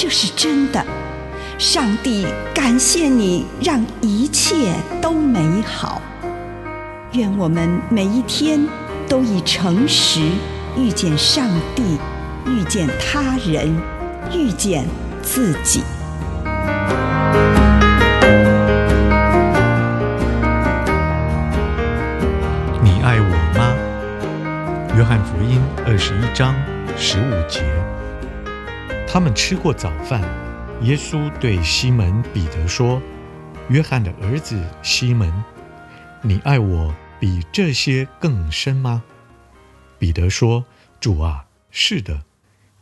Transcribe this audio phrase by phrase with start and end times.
[0.00, 0.80] 这是真的。
[1.58, 6.00] 上帝感谢你，让一切都美好。
[7.14, 8.64] 愿我们每一天
[9.08, 10.20] 都以诚实
[10.76, 11.98] 遇见上帝，
[12.46, 13.76] 遇见他人，
[14.32, 14.86] 遇见
[15.20, 15.82] 自己。
[22.80, 23.74] 你爱我吗
[24.96, 26.54] 约翰福音二十一章
[26.96, 27.64] 十五节，
[29.10, 30.20] 他们吃过早饭。
[30.82, 33.00] 耶稣对西门彼得说
[33.70, 35.32] ：“约翰的儿子西门，
[36.22, 39.02] 你爱我比这些更深吗？”
[39.98, 40.66] 彼得说
[41.00, 42.24] ：“主啊，是的，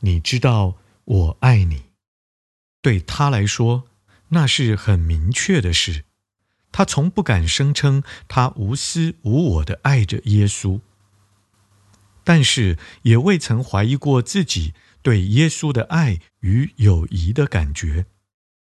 [0.00, 1.84] 你知道我爱你。”
[2.82, 3.84] 对他来说，
[4.30, 6.04] 那是很明确的事。
[6.72, 10.80] 他从不敢声称他无私无我的爱着耶稣。
[12.24, 14.74] 但是也未曾怀疑过自己
[15.06, 18.06] 对耶稣的爱与友谊的感觉，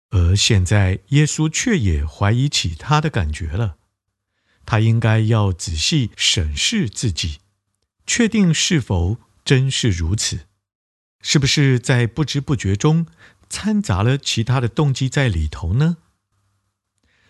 [0.09, 3.77] 而现在耶稣却也怀疑起他的感觉了。
[4.65, 7.37] 他应该要仔细审视自己，
[8.05, 10.41] 确定是否真是如此，
[11.21, 13.07] 是不是在不知不觉中
[13.47, 15.95] 掺杂了其他的动机在里头呢？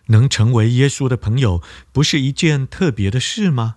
[0.08, 1.62] 能成为耶稣的朋友，
[1.92, 3.76] 不是一件特别的事吗？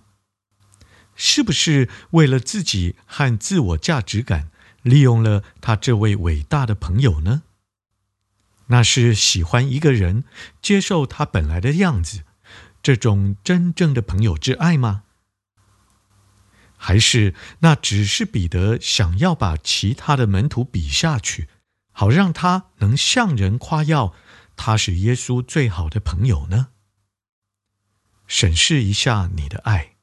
[1.15, 4.49] 是不是为了自己和自我价值感，
[4.87, 7.43] 利用了他这位伟大的朋友呢？
[8.67, 10.23] 那是喜欢一个人，
[10.61, 12.23] 接受他本来的样子，
[12.81, 15.03] 这种真正的朋友之爱吗？
[16.75, 21.49] 还是那只是彼得想要把其他的门徒比下去，
[21.91, 24.13] 好让他能向人夸耀
[24.55, 26.67] 他是耶稣最好的朋友呢？
[28.27, 29.95] 审视一下你的爱。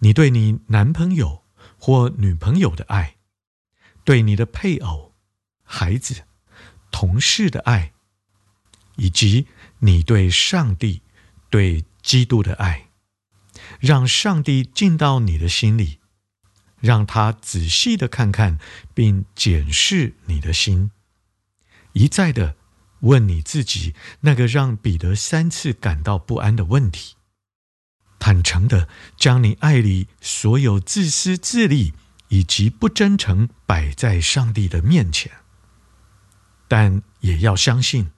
[0.00, 1.44] 你对你男朋友
[1.78, 3.16] 或女朋友的爱，
[4.04, 5.12] 对你的配偶、
[5.62, 6.24] 孩子、
[6.90, 7.92] 同事的爱，
[8.96, 9.46] 以及
[9.78, 11.02] 你对上帝、
[11.50, 12.88] 对基督的爱，
[13.80, 15.98] 让上帝进到你的心里，
[16.80, 18.58] 让他仔细的看看
[18.92, 20.90] 并检视你的心，
[21.92, 22.56] 一再的
[23.00, 27.14] 问你自己那个让彼得三次感到不安的问题。
[28.18, 31.92] 坦诚地将你爱里所有自私自利
[32.32, 35.30] 以及不真诚摆在上帝的面前，
[36.66, 38.10] 但也要相信，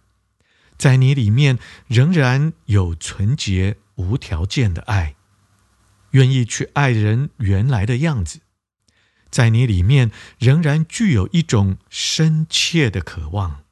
[0.78, 1.58] 在你里面
[1.88, 5.16] 仍然有纯洁无条件的爱，
[6.12, 8.38] 愿意去爱人原来的样子，
[9.30, 13.64] 在你里面仍然具有一种深切的渴望，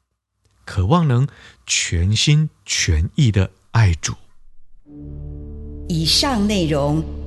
[0.65, 1.25] 渴望能
[1.65, 4.15] 全心全意的爱主。
[5.87, 7.01] 以上内容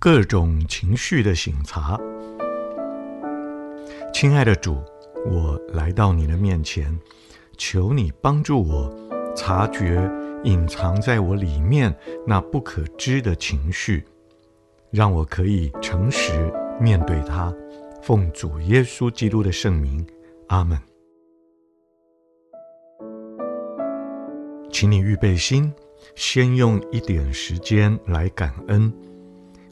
[0.00, 1.98] 各种情绪的醒察。
[4.14, 4.76] 亲爱的主，
[5.26, 6.96] 我来到你的面前，
[7.56, 8.94] 求你帮助我
[9.34, 10.08] 察觉
[10.44, 11.92] 隐藏在我里面
[12.24, 14.04] 那不可知的情绪，
[14.92, 16.48] 让我可以诚实
[16.80, 17.52] 面对它。
[18.00, 20.06] 奉主耶稣基督的圣名，
[20.46, 20.78] 阿门。
[24.70, 25.72] 请你预备心，
[26.14, 28.92] 先用一点时间来感恩，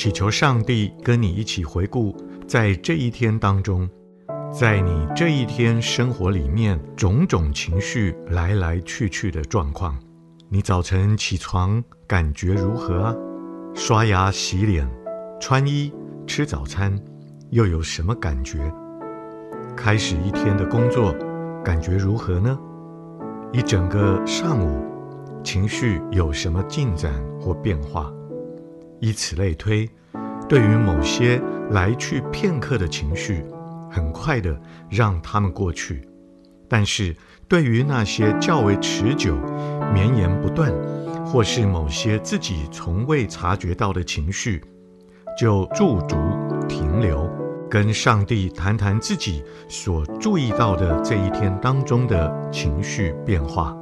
[0.00, 2.16] 祈求上帝跟你一起回顾，
[2.48, 3.86] 在这一天当中，
[4.50, 9.98] 在你这一天生活里面种种情绪来来去去的状况，
[10.48, 13.14] 你早晨起床感觉如何啊？
[13.74, 14.88] 刷牙、洗脸、
[15.38, 15.92] 穿衣、
[16.26, 16.98] 吃早餐，
[17.50, 18.72] 又有什么感觉？
[19.76, 21.14] 开始一天的工作，
[21.62, 22.58] 感觉如何呢？
[23.52, 24.82] 一整个上午，
[25.44, 28.10] 情绪有什么进展或变化？
[29.00, 29.88] 以此类推，
[30.48, 31.40] 对于某些
[31.70, 33.44] 来去片刻的情绪，
[33.90, 35.96] 很快的让他们过去；
[36.68, 37.16] 但是，
[37.48, 39.34] 对于那些较为持久、
[39.92, 40.72] 绵延不断，
[41.24, 44.62] 或是某些自己从未察觉到的情绪，
[45.38, 46.16] 就驻足
[46.68, 47.28] 停留，
[47.70, 53.76] 跟上帝谈谈自己所注意到的这一天当中的情绪变化。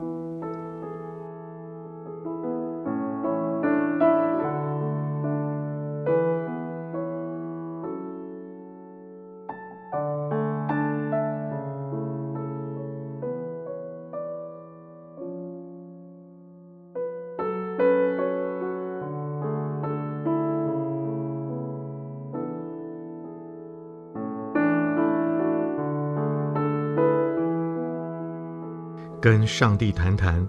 [29.21, 30.47] 跟上帝谈谈，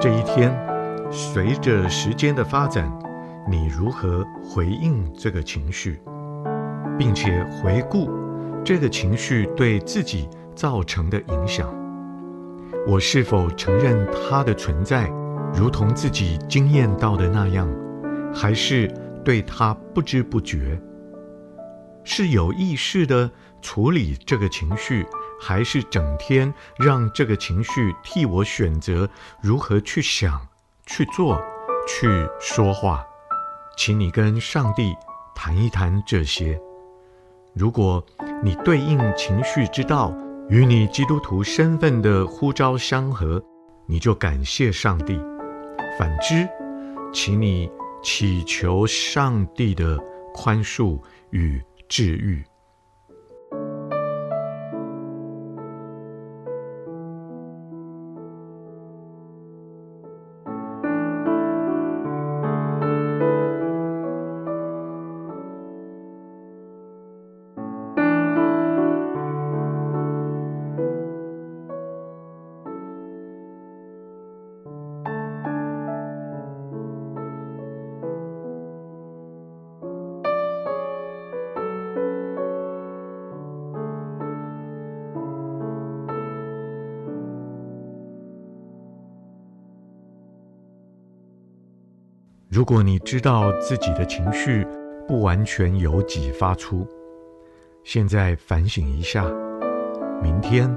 [0.00, 0.54] 这一天，
[1.10, 2.92] 随着时间的发展，
[3.48, 5.98] 你如何回应这个情绪，
[6.98, 8.10] 并且回顾
[8.62, 11.74] 这个情绪对自己造成的影响。
[12.86, 15.10] 我是否承认它的存在，
[15.54, 17.66] 如同自己经验到的那样，
[18.34, 18.92] 还是
[19.24, 20.78] 对它不知不觉？
[22.04, 23.30] 是有意识地
[23.62, 25.06] 处理这个情绪？
[25.40, 29.08] 还是整天让这个情绪替我选择
[29.40, 30.40] 如何去想、
[30.86, 31.40] 去做、
[31.86, 32.08] 去
[32.40, 33.04] 说话，
[33.76, 34.94] 请你跟上帝
[35.34, 36.58] 谈一谈这些。
[37.54, 38.04] 如果
[38.42, 40.12] 你对应情绪之道
[40.48, 43.42] 与你基督徒身份的呼召相合，
[43.86, 45.18] 你就感谢上帝；
[45.98, 46.48] 反之，
[47.12, 47.70] 请你
[48.02, 49.98] 祈求上帝的
[50.34, 51.00] 宽恕
[51.30, 52.44] 与治愈。
[92.56, 94.66] 如果你知道自己的情绪
[95.06, 96.88] 不完全由己发出，
[97.84, 99.30] 现在反省一下，
[100.22, 100.74] 明天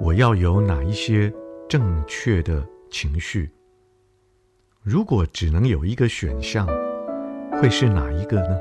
[0.00, 1.32] 我要有哪一些
[1.68, 3.48] 正确的情绪？
[4.82, 6.66] 如果只能有一个选项，
[7.62, 8.58] 会是哪一个呢？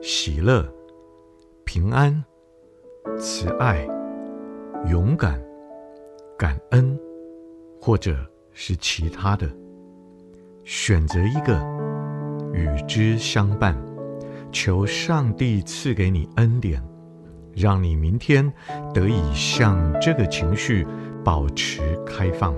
[0.00, 0.64] 喜乐、
[1.64, 2.24] 平安、
[3.18, 3.84] 慈爱、
[4.88, 5.44] 勇敢、
[6.38, 6.96] 感恩，
[7.80, 8.16] 或者
[8.52, 9.50] 是其他的？
[10.68, 11.56] 选择一个，
[12.52, 13.80] 与之相伴，
[14.50, 16.82] 求上帝赐给你恩典，
[17.54, 18.52] 让你明天
[18.92, 20.84] 得以向这个情绪
[21.24, 22.52] 保持开放，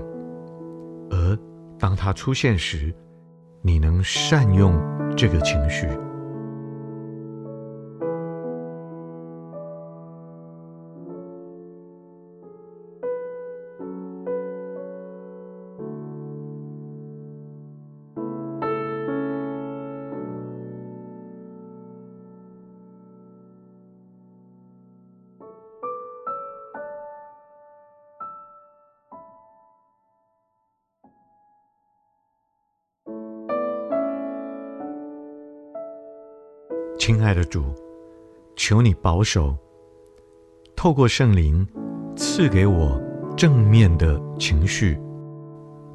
[1.10, 1.38] 而
[1.78, 2.94] 当它出现时，
[3.60, 4.72] 你能善用
[5.14, 5.86] 这个情绪。
[36.98, 37.64] 亲爱的主，
[38.56, 39.56] 求你保守，
[40.74, 41.66] 透过圣灵
[42.16, 43.00] 赐给我
[43.36, 44.98] 正面的情绪。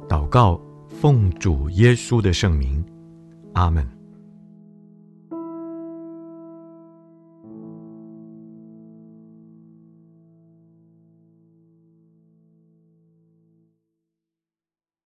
[0.08, 0.58] 祷告，
[0.88, 2.82] 奉主耶稣的圣名，
[3.52, 3.93] 阿门。